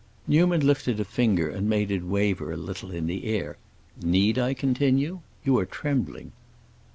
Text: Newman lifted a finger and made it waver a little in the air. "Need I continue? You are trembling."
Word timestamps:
Newman 0.25 0.65
lifted 0.65 0.99
a 0.99 1.05
finger 1.05 1.47
and 1.47 1.69
made 1.69 1.91
it 1.91 2.03
waver 2.03 2.51
a 2.51 2.57
little 2.57 2.89
in 2.89 3.05
the 3.05 3.25
air. 3.25 3.59
"Need 4.01 4.39
I 4.39 4.55
continue? 4.55 5.19
You 5.43 5.59
are 5.59 5.65
trembling." 5.67 6.31